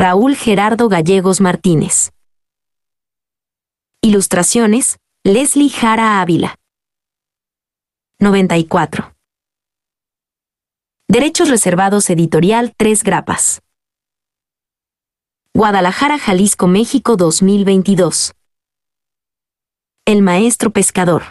[0.00, 2.12] Raúl Gerardo Gallegos Martínez.
[4.00, 6.54] Ilustraciones, Leslie Jara Ávila.
[8.20, 9.12] 94.
[11.08, 13.60] Derechos reservados editorial Tres Grapas.
[15.52, 18.34] Guadalajara, Jalisco, México 2022.
[20.04, 21.24] El maestro pescador.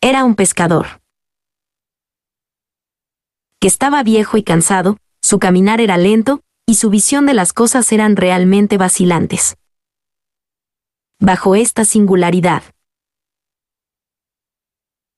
[0.00, 1.00] Era un pescador.
[3.58, 7.90] Que estaba viejo y cansado, su caminar era lento, y su visión de las cosas
[7.90, 9.56] eran realmente vacilantes.
[11.18, 12.62] Bajo esta singularidad.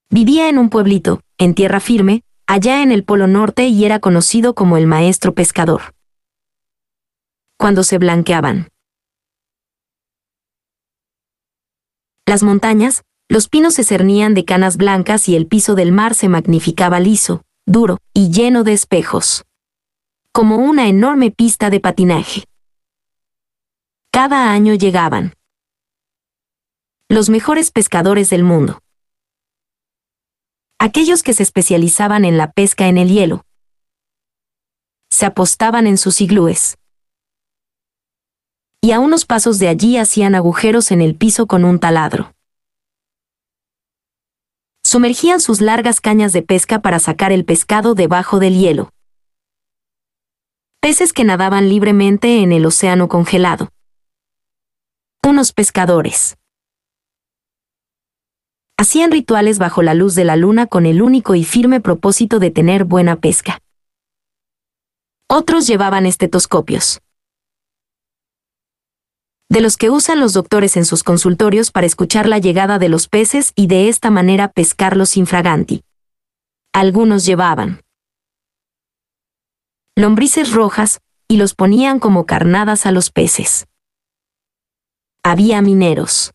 [0.09, 4.55] Vivía en un pueblito, en tierra firme, allá en el Polo Norte y era conocido
[4.55, 5.95] como el maestro pescador.
[7.59, 8.69] Cuando se blanqueaban.
[12.25, 16.31] Las montañas, los pinos se cernían de canas blancas y el piso del mar se
[16.31, 19.45] magnificaba liso, duro y lleno de espejos.
[20.33, 22.45] Como una enorme pista de patinaje.
[24.11, 25.35] Cada año llegaban
[27.09, 28.81] los mejores pescadores del mundo.
[30.79, 33.45] Aquellos que se especializaban en la pesca en el hielo.
[35.11, 36.79] Se apostaban en sus iglúes.
[38.81, 42.33] Y a unos pasos de allí hacían agujeros en el piso con un taladro
[44.93, 48.93] sumergían sus largas cañas de pesca para sacar el pescado debajo del hielo.
[50.85, 53.69] Peces que nadaban libremente en el océano congelado.
[55.25, 56.37] Unos pescadores.
[58.77, 62.51] Hacían rituales bajo la luz de la luna con el único y firme propósito de
[62.51, 63.61] tener buena pesca.
[65.31, 67.01] Otros llevaban estetoscopios
[69.49, 73.07] de los que usan los doctores en sus consultorios para escuchar la llegada de los
[73.07, 75.85] peces y de esta manera pescarlos infraganti.
[76.73, 77.82] Algunos llevaban
[79.97, 83.67] lombrices rojas y los ponían como carnadas a los peces.
[85.23, 86.33] Había mineros,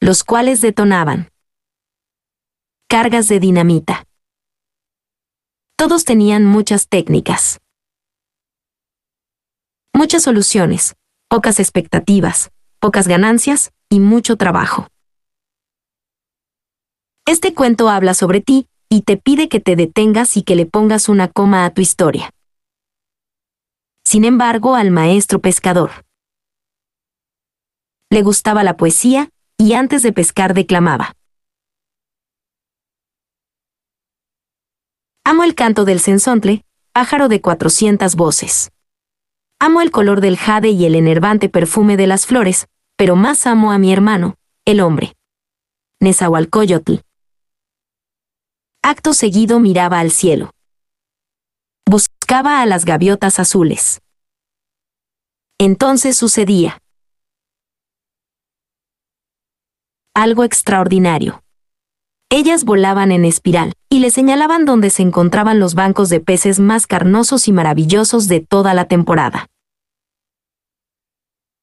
[0.00, 1.30] los cuales detonaban
[2.88, 4.04] cargas de dinamita.
[5.76, 7.60] Todos tenían muchas técnicas,
[9.94, 10.94] muchas soluciones,
[11.28, 14.88] pocas expectativas, pocas ganancias y mucho trabajo.
[17.26, 21.08] Este cuento habla sobre ti y te pide que te detengas y que le pongas
[21.08, 22.28] una coma a tu historia.
[24.04, 26.04] Sin embargo, al maestro pescador
[28.10, 31.14] le gustaba la poesía y antes de pescar declamaba.
[35.24, 38.72] Amo el canto del censontle, pájaro de cuatrocientas voces.
[39.58, 42.66] Amo el color del jade y el enervante perfume de las flores,
[42.98, 44.34] pero más amo a mi hermano,
[44.66, 45.14] el hombre.
[46.00, 47.00] Nezahualcóyotl.
[48.84, 50.50] Acto seguido miraba al cielo.
[51.88, 54.00] Buscaba a las gaviotas azules.
[55.56, 56.78] Entonces sucedía.
[60.14, 61.44] Algo extraordinario.
[62.28, 66.88] Ellas volaban en espiral, y le señalaban dónde se encontraban los bancos de peces más
[66.88, 69.46] carnosos y maravillosos de toda la temporada.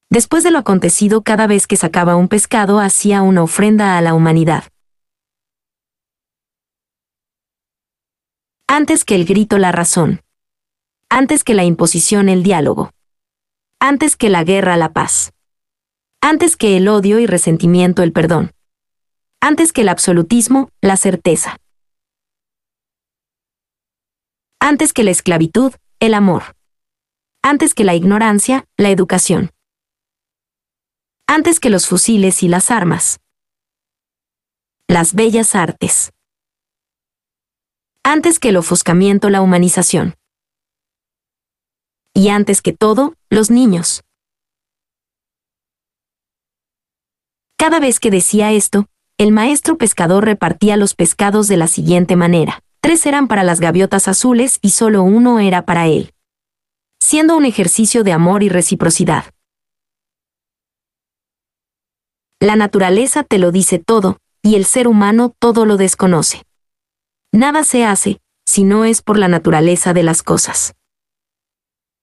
[0.08, 4.14] Después de lo acontecido, cada vez que sacaba un pescado hacía una ofrenda a la
[4.14, 4.64] humanidad.
[8.72, 10.22] Antes que el grito la razón.
[11.08, 12.92] Antes que la imposición el diálogo.
[13.80, 15.32] Antes que la guerra la paz.
[16.20, 18.52] Antes que el odio y resentimiento el perdón.
[19.40, 21.56] Antes que el absolutismo la certeza.
[24.60, 26.54] Antes que la esclavitud el amor.
[27.42, 29.50] Antes que la ignorancia la educación
[31.26, 33.20] antes que los fusiles y las armas.
[34.88, 36.10] Las bellas artes.
[38.12, 40.16] Antes que el ofuscamiento, la humanización.
[42.12, 44.02] Y antes que todo, los niños.
[47.56, 48.86] Cada vez que decía esto,
[49.16, 52.64] el maestro pescador repartía los pescados de la siguiente manera.
[52.80, 56.12] Tres eran para las gaviotas azules y solo uno era para él.
[57.00, 59.26] Siendo un ejercicio de amor y reciprocidad.
[62.40, 66.42] La naturaleza te lo dice todo, y el ser humano todo lo desconoce.
[67.32, 70.74] Nada se hace, si no es por la naturaleza de las cosas.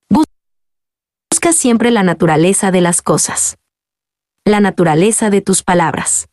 [0.09, 3.57] Busca siempre la naturaleza de las cosas.
[4.45, 6.29] La naturaleza de tus palabras.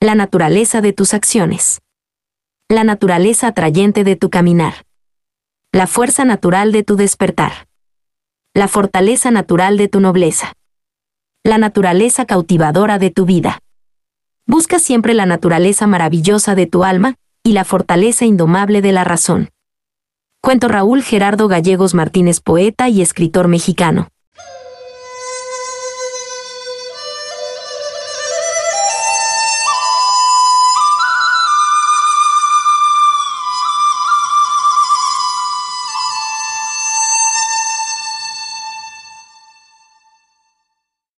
[0.00, 1.80] La naturaleza de tus acciones.
[2.68, 4.84] La naturaleza atrayente de tu caminar.
[5.72, 7.68] La fuerza natural de tu despertar.
[8.54, 10.52] La fortaleza natural de tu nobleza
[11.44, 13.58] la naturaleza cautivadora de tu vida.
[14.46, 19.50] Busca siempre la naturaleza maravillosa de tu alma y la fortaleza indomable de la razón.
[20.40, 24.11] Cuento Raúl Gerardo Gallegos Martínez, poeta y escritor mexicano.